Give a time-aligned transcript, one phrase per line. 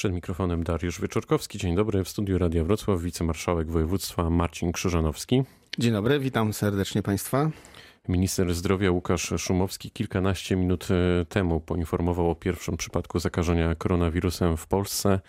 [0.00, 1.58] Przed mikrofonem Dariusz Wieczorkowski.
[1.58, 2.04] Dzień dobry.
[2.04, 5.42] W studiu Radia Wrocław wicemarszałek województwa Marcin Krzyżanowski.
[5.78, 7.50] Dzień dobry, witam serdecznie Państwa.
[8.08, 14.66] Minister zdrowia Łukasz Szumowski kilkanaście minut e, temu poinformował o pierwszym przypadku zakażenia koronawirusem w
[14.66, 15.20] Polsce.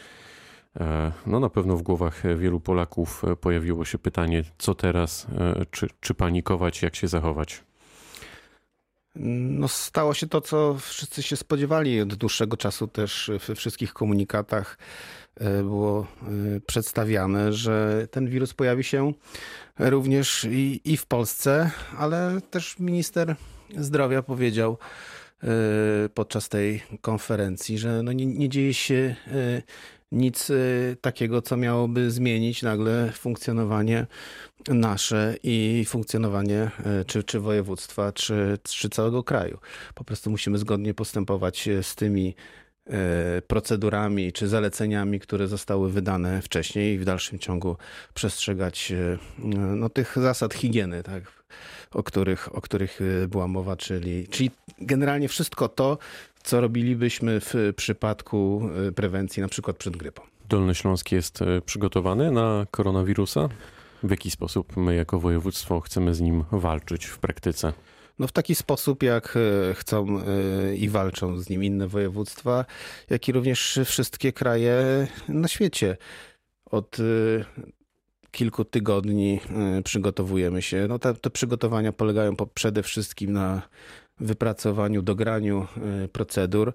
[0.79, 5.87] E, no na pewno w głowach wielu Polaków pojawiło się pytanie, co teraz, e, czy,
[5.99, 7.63] czy panikować, jak się zachować.
[9.15, 12.01] No, stało się to, co wszyscy się spodziewali.
[12.01, 14.77] Od dłuższego czasu też we wszystkich komunikatach
[15.35, 19.13] e, było e, przedstawiane, że ten wirus pojawi się
[19.79, 23.35] również i, i w Polsce, ale też minister
[23.77, 24.77] zdrowia powiedział
[25.43, 25.47] e,
[26.13, 29.15] podczas tej konferencji, że no nie, nie dzieje się
[30.11, 34.07] nic y, takiego, co miałoby zmienić nagle funkcjonowanie
[34.67, 36.71] nasze i funkcjonowanie
[37.01, 39.57] y, czy, czy województwa, czy, czy całego kraju.
[39.95, 42.60] Po prostu musimy zgodnie postępować z tymi y,
[43.47, 47.77] procedurami czy zaleceniami, które zostały wydane wcześniej i w dalszym ciągu
[48.13, 48.93] przestrzegać
[49.75, 51.23] no, tych zasad higieny, tak,
[51.91, 54.51] o, których, o których była mowa, czyli, czyli
[54.81, 55.97] generalnie wszystko to,
[56.43, 60.21] co robilibyśmy w przypadku e, prewencji, na przykład przed grypą.
[60.49, 63.49] Dolny Śląsk jest e, przygotowany na koronawirusa?
[64.03, 67.73] W jaki sposób my jako województwo chcemy z nim walczyć w praktyce?
[68.21, 70.21] No w taki sposób, jak e, chcą
[70.77, 72.65] i walczą z nim inne województwa,
[73.09, 75.97] jak i również wszystkie kraje na świecie.
[76.65, 76.97] Od
[78.31, 79.39] kilku tygodni
[79.83, 80.85] przygotowujemy się.
[80.89, 83.61] No te, te przygotowania polegają po, przede wszystkim na
[84.21, 85.67] wypracowaniu, dograniu
[86.03, 86.73] e, procedur,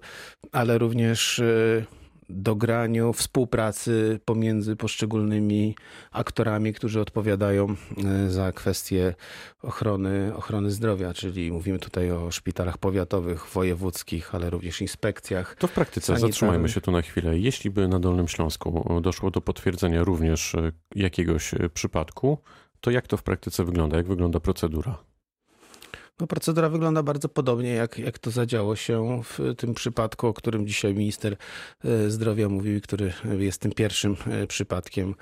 [0.51, 1.85] ale również e,
[2.29, 5.75] dograniu współpracy pomiędzy poszczególnymi
[6.11, 7.67] aktorami, którzy odpowiadają
[8.05, 9.15] e, za kwestie
[9.61, 15.55] ochrony, ochrony zdrowia, czyli mówimy tutaj o szpitalach powiatowych, wojewódzkich, ale również inspekcjach.
[15.55, 17.39] To w praktyce zatrzymajmy się tu na chwilę.
[17.39, 20.55] Jeśli by na Dolnym Śląsku doszło do potwierdzenia również
[20.95, 22.37] jakiegoś przypadku,
[22.81, 23.97] to jak to w praktyce wygląda?
[23.97, 24.97] Jak wygląda procedura?
[26.19, 30.67] No, procedura wygląda bardzo podobnie, jak, jak to zadziało się w tym przypadku, o którym
[30.67, 31.37] dzisiaj minister
[31.85, 35.15] e, zdrowia mówił, który jest tym pierwszym e, przypadkiem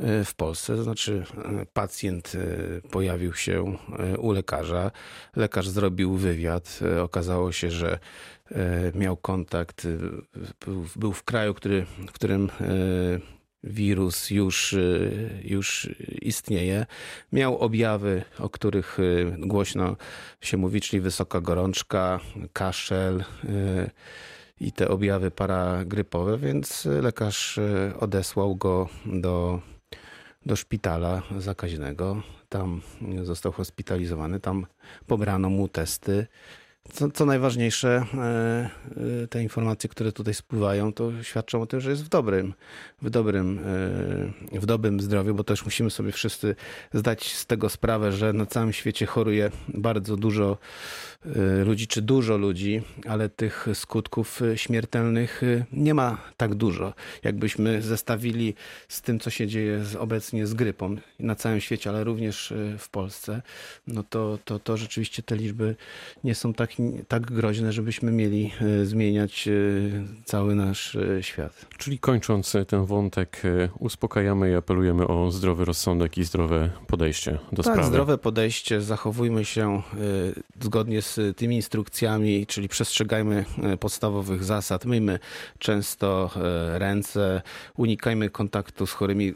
[0.00, 0.76] e, w Polsce.
[0.76, 1.24] To znaczy,
[1.72, 2.32] pacjent
[2.90, 3.76] pojawił się
[4.18, 4.90] u lekarza,
[5.36, 6.80] lekarz zrobił wywiad.
[7.02, 7.98] Okazało się, że
[8.94, 9.86] miał kontakt,
[10.96, 12.50] był w kraju, który, w którym
[13.64, 15.90] wirus już, y, już
[16.22, 16.86] istnieje.
[17.32, 19.96] Miał objawy, o których y, głośno
[20.40, 22.20] się mówi, czyli wysoka gorączka,
[22.52, 23.90] kaszel y,
[24.60, 27.60] i te objawy paragrypowe, więc lekarz
[28.00, 29.60] odesłał go do,
[30.46, 32.22] do szpitala zakaźnego.
[32.48, 32.82] Tam
[33.22, 34.66] został hospitalizowany, tam
[35.06, 36.26] pobrano mu testy.
[36.92, 38.70] Co, co najważniejsze, e,
[39.24, 42.54] e, te informacje, które tutaj spływają, to świadczą o tym, że jest w dobrym,
[43.02, 43.58] w dobrym,
[44.52, 46.56] e, w dobrym zdrowiu, bo też musimy sobie wszyscy
[46.94, 50.58] zdać z tego sprawę, że na całym świecie choruje bardzo dużo
[51.64, 56.94] ludzi, czy dużo ludzi, ale tych skutków śmiertelnych nie ma tak dużo.
[57.24, 58.54] Jakbyśmy zestawili
[58.88, 63.42] z tym, co się dzieje obecnie z grypą na całym świecie, ale również w Polsce,
[63.86, 65.76] no to, to, to rzeczywiście te liczby
[66.24, 66.77] nie są tak
[67.08, 69.52] tak groźne, żebyśmy mieli e, zmieniać e,
[70.24, 71.66] cały nasz e, świat.
[71.78, 73.42] Czyli kończąc ten wątek,
[73.78, 77.88] uspokajamy i apelujemy o zdrowy rozsądek i zdrowe podejście do tak, sprawy.
[77.88, 79.82] zdrowe podejście, zachowujmy się
[80.60, 83.44] zgodnie z tymi instrukcjami, czyli przestrzegajmy
[83.80, 85.18] podstawowych zasad, myjmy
[85.58, 86.30] często
[86.74, 87.42] ręce,
[87.76, 89.34] unikajmy kontaktu z chorymi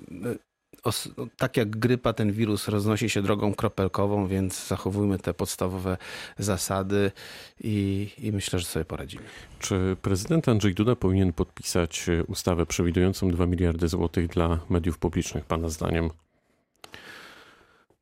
[1.16, 5.96] no, tak jak grypa, ten wirus roznosi się drogą kropelkową, więc zachowujmy te podstawowe
[6.38, 7.12] zasady
[7.60, 9.24] i, i myślę, że sobie poradzimy.
[9.58, 15.68] Czy prezydent Andrzej Duda powinien podpisać ustawę przewidującą 2 miliardy złotych dla mediów publicznych, Pana
[15.68, 16.10] zdaniem?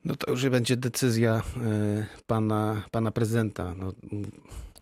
[0.05, 3.75] No to już będzie decyzja e, pana, pana prezydenta.
[3.77, 3.93] No,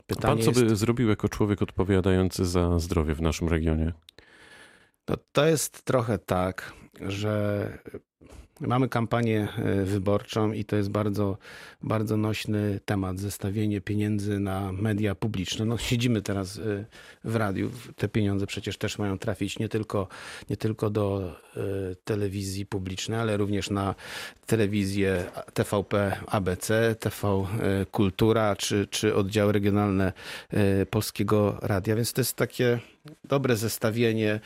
[0.06, 0.76] pytanie Pan co by jest...
[0.76, 3.92] zrobił jako człowiek odpowiadający za zdrowie w naszym regionie?
[5.08, 6.73] No, to jest trochę tak,
[7.06, 7.69] że
[8.61, 11.39] Mamy kampanię e, wyborczą i to jest bardzo,
[11.83, 15.65] bardzo nośny temat, zestawienie pieniędzy na media publiczne.
[15.65, 16.85] No, siedzimy teraz e,
[17.25, 20.09] w radiu, te pieniądze przecież też mają trafić nie tylko,
[20.50, 21.61] nie tylko do e,
[22.05, 23.95] telewizji publicznej, ale również na
[24.47, 25.25] telewizję
[25.55, 27.47] TVP ABC, TV
[27.91, 30.12] Kultura czy, czy oddziały regionalne
[30.91, 32.79] Polskiego Radia, więc to jest takie
[33.25, 34.41] dobre zestawienie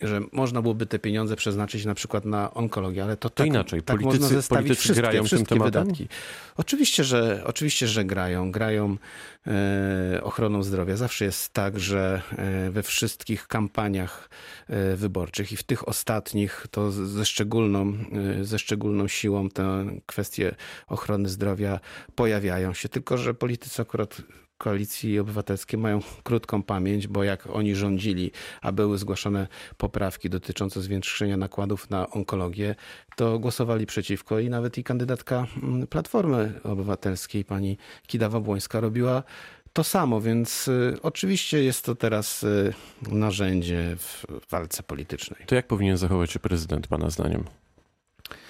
[0.00, 3.82] że można byłoby te pieniądze przeznaczyć na przykład na onkologię, ale to, To tak, inaczej.
[3.82, 5.82] tak Politycy- można zestawić politycy wszystkie, grają tym wszystkie tematem?
[5.84, 6.08] wydatki.
[6.56, 8.52] Oczywiście, że, oczywiście, że grają.
[8.52, 8.96] Grają
[9.46, 10.96] e, ochroną zdrowia.
[10.96, 14.28] Zawsze jest tak, że e, we wszystkich kampaniach
[14.68, 17.92] e, wyborczych i w tych ostatnich to ze szczególną,
[18.40, 20.54] e, ze szczególną siłą te kwestie
[20.86, 21.80] ochrony zdrowia
[22.14, 22.88] pojawiają się.
[22.88, 24.22] Tylko, że politycy akurat
[24.64, 28.30] koalicji obywatelskiej mają krótką pamięć, bo jak oni rządzili,
[28.62, 29.46] a były zgłaszane
[29.76, 32.74] poprawki dotyczące zwiększenia nakładów na onkologię,
[33.16, 37.78] to głosowali przeciwko i nawet i kandydatka mm, Platformy Obywatelskiej, pani
[38.08, 39.22] Kidawa-Błońska, robiła
[39.72, 42.74] to samo, więc y, oczywiście jest to teraz y,
[43.08, 45.46] narzędzie w walce politycznej.
[45.46, 47.44] To jak powinien zachować się prezydent, pana zdaniem?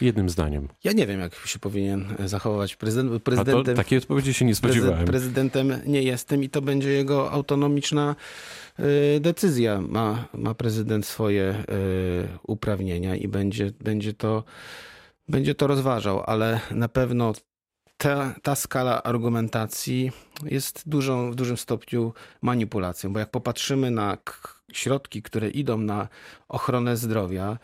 [0.00, 0.68] Jednym zdaniem.
[0.84, 3.10] Ja nie wiem, jak się powinien zachować prezydent.
[3.10, 5.04] A to Prezydentem, takiej odpowiedzi się nie spodziewałem.
[5.04, 8.16] prezydentem nie jestem i to będzie jego autonomiczna
[9.16, 9.80] y, decyzja.
[9.80, 11.64] Ma, ma prezydent swoje
[12.24, 14.44] y, uprawnienia i będzie, będzie, to,
[15.28, 17.32] będzie to rozważał, ale na pewno
[17.96, 20.12] ta, ta skala argumentacji
[20.44, 22.12] jest dużą, w dużym stopniu
[22.42, 24.18] manipulacją, bo jak popatrzymy na
[24.72, 26.08] środki, które idą na
[26.48, 27.58] ochronę zdrowia,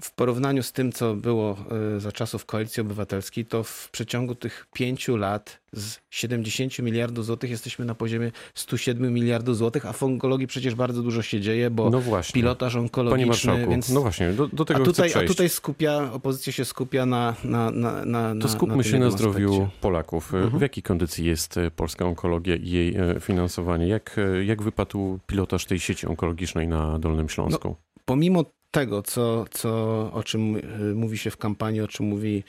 [0.00, 1.56] w porównaniu z tym, co było
[1.96, 7.50] y, za czasów Koalicji Obywatelskiej, to w przeciągu tych pięciu lat z 70 miliardów złotych
[7.50, 11.90] jesteśmy na poziomie 107 miliardów złotych, a w onkologii przecież bardzo dużo się dzieje, bo
[11.90, 12.32] No właśnie.
[12.32, 13.90] pilotaż onkologiczny, więc...
[13.90, 17.34] no właśnie, do, do a tego tutaj, chcę a tutaj skupia, opozycja się skupia na,
[17.44, 19.80] na, na, na To skupmy na się na zdrowiu aspekcie.
[19.80, 20.34] Polaków.
[20.34, 20.58] Mhm.
[20.58, 23.86] W jakiej kondycji jest e, polska onkologia i jej e, finansowanie?
[23.88, 27.76] Jak, e, jak wypadł pilotaż tej sieci onkologicznej na Dolnym Śląsku?
[28.04, 29.70] pomimo tego, co, co,
[30.12, 32.44] o czym y, mówi się w kampanii, o czym mówi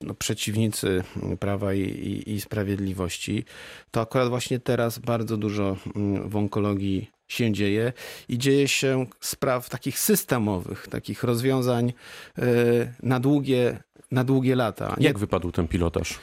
[0.00, 1.04] no, przeciwnicy
[1.40, 3.44] Prawa i, i, i Sprawiedliwości,
[3.90, 7.92] to akurat właśnie teraz bardzo dużo mm, w onkologii się dzieje
[8.28, 11.92] i dzieje się spraw takich systemowych, takich rozwiązań
[12.38, 14.96] y, na długie, na długie lata.
[15.00, 16.18] Jak wypadł ten pilotaż?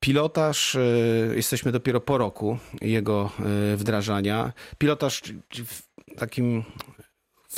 [0.00, 3.30] Pilotaż, y, jesteśmy dopiero po roku jego
[3.76, 4.52] wdrażania.
[4.78, 5.22] Pilotaż
[5.66, 5.82] w
[6.16, 6.64] takim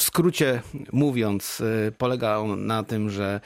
[0.01, 0.63] w skrócie
[0.93, 3.41] mówiąc, y, polega on na tym, że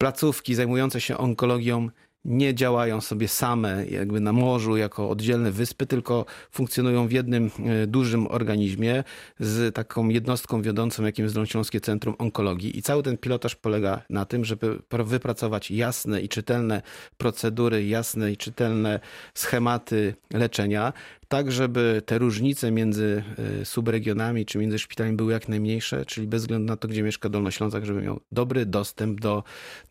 [0.00, 1.88] placówki zajmujące się onkologią
[2.24, 7.50] nie działają sobie same jakby na morzu jako oddzielne wyspy, tylko funkcjonują w jednym
[7.82, 9.04] y, dużym organizmie
[9.40, 12.78] z taką jednostką wiodącą, jakim jest Dolnośląskie Centrum Onkologii.
[12.78, 16.82] I cały ten pilotaż polega na tym, żeby wypracować jasne i czytelne
[17.16, 19.00] procedury, jasne i czytelne
[19.34, 20.92] schematy leczenia,
[21.28, 23.22] tak żeby te różnice między
[23.60, 27.28] y, subregionami czy między szpitalami były jak najmniejsze, czyli bez względu na to, gdzie mieszka
[27.28, 29.44] Dolnoślązak, żeby miał dobry dostęp do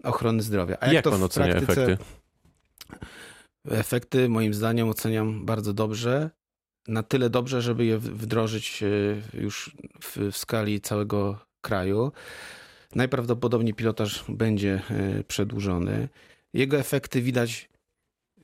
[0.04, 0.78] ochrony zdrowia.
[0.80, 1.98] A Jak, to pan ocenia praktyce- efekty?
[3.69, 6.30] Efekty moim zdaniem oceniam bardzo dobrze.
[6.88, 8.88] Na tyle dobrze, żeby je wdrożyć e,
[9.42, 12.12] już w, skali całego kraju.
[12.95, 16.10] Najprawdopodobniej pilotaż będzie e, przedłużony.
[16.54, 17.69] Jego efekty widać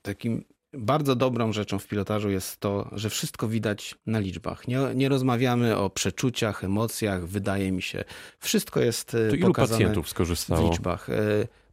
[0.01, 4.67] takim bardzo dobrą rzeczą w pilotażu jest to, że wszystko widać na liczbach.
[4.67, 8.03] Nie, nie rozmawiamy o przeczuciach, emocjach, wydaje mi się.
[8.39, 10.69] Wszystko jest e, To ilu pokazane pacjentów w skorzystało?
[10.69, 11.09] liczbach.
[11.09, 11.13] E,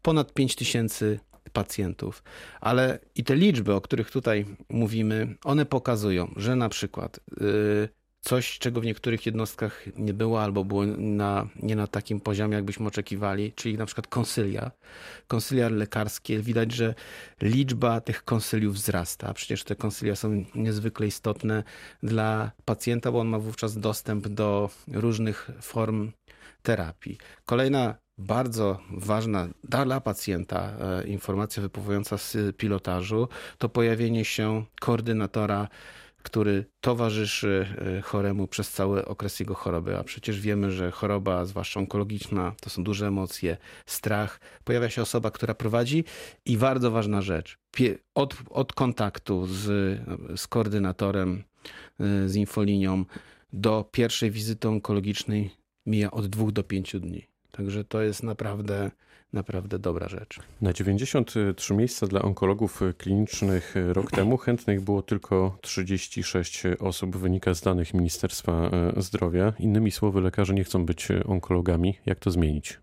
[0.03, 1.21] Ponad 5 tysięcy
[1.53, 2.23] pacjentów.
[2.61, 7.89] Ale i te liczby, o których tutaj mówimy, one pokazują, że na przykład y,
[8.21, 12.87] coś, czego w niektórych jednostkach nie było albo było na, nie na takim poziomie, jakbyśmy
[12.87, 14.71] oczekiwali, czyli na przykład konsylia,
[15.29, 16.95] konsylia lekarskie, widać, że
[17.43, 19.35] liczba tych konsyliów wzrasta.
[19.35, 21.65] Przecież te konsylia są niezwykle istotne
[22.03, 26.13] dla pacjenta, bo on ma wówczas dostęp do różnych form
[26.63, 27.19] terapii.
[27.45, 35.69] Kolejna bardzo ważna dla pacjenta e, informacja wypływająca z pilotażu to pojawienie się koordynatora,
[36.23, 37.67] który towarzyszy
[37.99, 39.99] e, choremu przez cały okres jego choroby.
[39.99, 44.41] A przecież wiemy, że choroba, zwłaszcza onkologiczna, to są duże emocje, strach.
[44.65, 46.05] Pojawia się osoba, która prowadzi
[46.45, 47.59] i bardzo ważna rzecz,
[48.15, 49.63] od, od kontaktu z,
[50.37, 51.43] z koordynatorem,
[52.01, 53.05] e, z infolinią
[53.53, 55.51] do pierwszej wizyty onkologicznej
[55.87, 57.30] mija od dwóch do pięciu dni.
[57.53, 58.91] Także to jest naprawdę,
[59.33, 60.41] naprawdę dobra rzecz.
[60.61, 67.61] Na 93 miejsca dla onkologów klinicznych rok temu chętnych było tylko 36 osób, wynika z
[67.61, 69.53] danych Ministerstwa e, Zdrowia.
[69.59, 71.99] Innymi słowy, lekarze nie chcą być onkologami.
[72.07, 72.79] Jak to zmienić?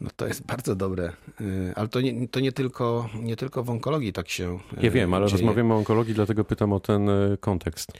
[0.00, 3.70] No to jest bardzo dobre, Y, ale to nie, to nie, tylko, nie tylko w
[3.70, 5.36] onkologii tak się y, Ja wiem, ale dzieje.
[5.38, 7.92] rozmawiamy o onkologii, dlatego pytam o ten e, kontekst.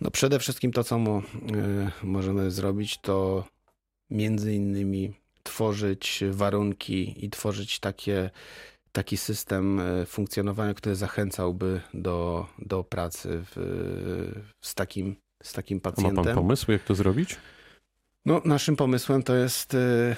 [0.00, 1.00] No przede wszystkim to, co y,
[2.02, 3.44] możemy zrobić, to
[4.10, 5.12] między innymi
[5.42, 8.30] tworzyć warunki i tworzyć takie,
[8.92, 15.88] taki system y, funkcjonowania, który zachęcałby do, do pracy w, z takim z takim A
[15.88, 16.24] ma pacjentem.
[16.24, 17.36] pan pomysł, jak to zrobić?
[18.26, 20.16] No, naszym pomysłem to jest y,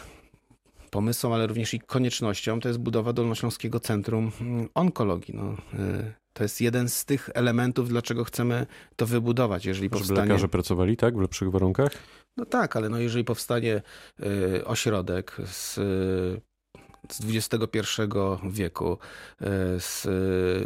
[0.90, 4.32] pomysłem, ale również i koniecznością, to jest budowa Dolnośląskiego Centrum
[4.74, 5.34] Onkologii.
[5.34, 9.64] No, y, to jest jeden z tych elementów, dlaczego chcemy to wybudować.
[9.66, 11.92] Jeżeli Żeby powstanie, lekarze pracowali tak w lepszych warunkach?
[12.36, 13.82] no tak, ale no jeżeli powstanie
[14.56, 16.40] y, ośrodek z, y,
[17.10, 17.20] z
[17.52, 17.80] XXI
[18.50, 19.46] wieku, y,
[19.80, 20.06] z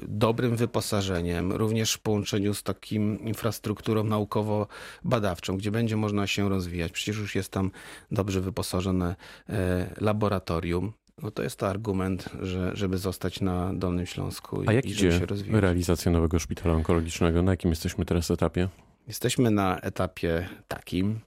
[0.09, 6.93] dobrym wyposażeniem, również w połączeniu z takim infrastrukturą naukowo-badawczą, gdzie będzie można się rozwijać.
[6.93, 7.71] Przecież już jest tam
[8.11, 9.17] dobrze wyposażone
[9.51, 9.55] y,
[10.01, 10.93] laboratorium.
[11.23, 14.95] No to jest to argument, że, żeby zostać na Dolnym Śląsku i, A jak i
[14.95, 15.61] żeby idzie się rozwijać.
[15.63, 17.43] realizacja nowego szpitala onkologicznego?
[17.43, 18.69] Na jakim jesteśmy teraz etapie?
[19.09, 21.21] Jesteśmy na etapie takim,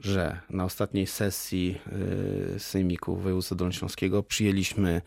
[0.00, 1.78] że na ostatniej sesji
[2.56, 5.02] y, Sejmiku Województwa Dolnośląskiego przyjęliśmy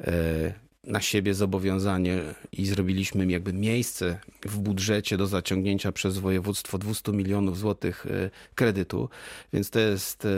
[0.00, 0.52] y,
[0.90, 2.18] na siebie zobowiązanie
[2.52, 9.08] i zrobiliśmy jakby miejsce w budżecie do zaciągnięcia przez województwo 200 milionów złotych y, kredytu,
[9.52, 10.28] więc to jest y,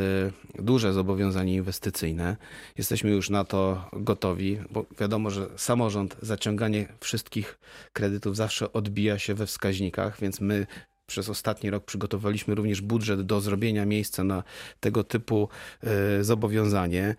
[0.54, 2.36] duże zobowiązanie inwestycyjne.
[2.78, 7.58] Jesteśmy już na to gotowi, bo wiadomo, że samorząd zaciąganie wszystkich
[7.92, 10.66] kredytów zawsze odbija się we wskaźnikach, więc my
[11.06, 14.42] przez ostatni rok przygotowaliśmy również budżet do zrobienia miejsca na
[14.80, 15.48] tego typu
[16.20, 17.16] y, zobowiązanie.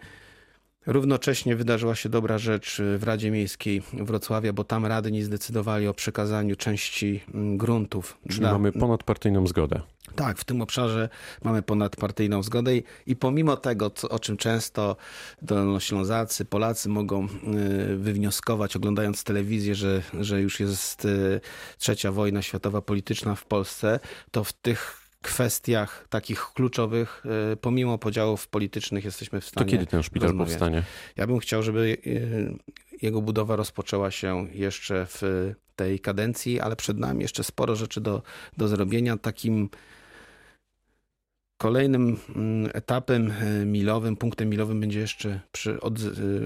[0.85, 6.55] Równocześnie wydarzyła się dobra rzecz w Radzie Miejskiej Wrocławia, bo tam radni zdecydowali o przekazaniu
[6.55, 8.17] części mm, gruntów.
[8.27, 9.81] Czyli dla- mamy ponadpartyjną zgodę.
[10.15, 11.09] tak, w tym obszarze
[11.43, 14.95] mamy ponadpartyjną zgodę i, i pomimo tego, co, o czym często
[15.41, 21.41] Dolnoślązacy, Polacy mogą y, wywnioskować, oglądając telewizję, że, że już jest y,
[21.77, 23.99] trzecia wojna światowa polityczna w Polsce,
[24.31, 29.71] to w tych kwestiach takich kluczowych, y, pomimo podziałów politycznych, jesteśmy w To stanie.
[29.71, 30.51] kiedy ten szpital rozmawiać.
[30.51, 30.83] powstanie?
[31.17, 32.53] Ja bym chciał, żeby y,
[33.01, 38.21] jego budowa rozpoczęła się jeszcze w tej kadencji, ale przed nami jeszcze sporo rzeczy do,
[38.57, 39.17] do zrobienia.
[39.17, 39.69] Takim
[41.57, 43.31] kolejnym mm, etapem
[43.61, 45.39] y, milowym, punktem milowym będzie jeszcze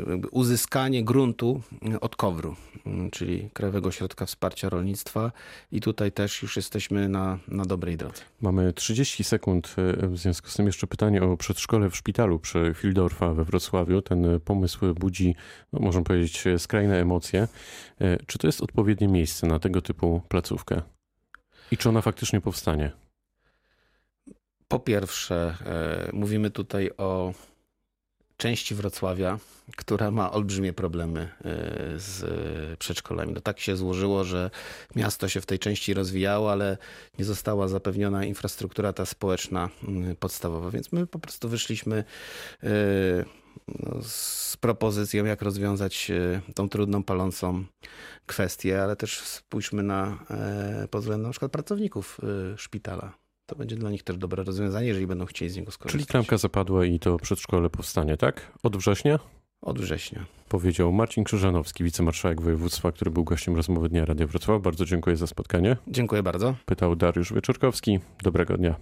[0.10, 1.62] jakby uzyskanie gruntu
[1.94, 5.32] y, od KOWR-u, y, czyli Krajowego Ośrodka Wsparcia Rolnictwa
[5.72, 8.22] i tutaj też już jesteśmy na, na dobrej drodze.
[8.42, 9.76] Mamy 30 sekund.
[10.04, 14.02] e, W związku z tym jeszcze pytanie o przedszkole w szpitalu przy Fildorfa we Wrocławiu.
[14.02, 15.36] Ten e, pomysł budzi,
[15.74, 17.48] no, można powiedzieć, e, skrajne emocje.
[18.02, 20.82] E, Czy to jest odpowiednie miejsce na tego typu placówkę?
[21.72, 22.92] I czy ona faktycznie powstanie?
[24.68, 27.34] Po pierwsze, e, mówimy tutaj o
[28.38, 29.40] części Wrocławia,
[29.76, 31.30] która ma olbrzymie problemy e,
[31.96, 33.34] z przedszkolami.
[33.34, 34.52] No tak się złożyło, że
[34.96, 36.78] miasto się w tej części rozwijało, ale
[37.20, 42.04] nie została zapewniona infrastruktura ta społeczna mm, podstawowa, więc my po prostu wyszliśmy
[42.64, 42.68] e,
[43.68, 46.12] no, z propozycją, jak rozwiązać
[46.56, 47.64] tą trudną, palącą
[48.26, 50.26] kwestię, ale też spójrzmy na
[50.92, 52.22] pod względem na przykład pracowników
[52.58, 53.27] szpitala.
[53.48, 56.02] To będzie dla nich też dobre rozwiązanie, jeżeli będą chcieli z niego skorzystać.
[56.02, 58.52] Czyli klamka zapadła i to przedszkole powstanie, tak?
[58.64, 59.20] Od września?
[59.62, 60.26] Od września.
[60.50, 64.62] Powiedział Marcin Krzyżanowski, wicemarszałek województwa, który był gościem rozmowy Dnia Radia Wrocław.
[64.62, 65.78] Bardzo dziękuję za spotkanie.
[65.88, 66.56] Dziękuję bardzo.
[66.66, 68.00] Pytał Dariusz Wieczorkowski.
[68.24, 68.76] Dobrego dnia.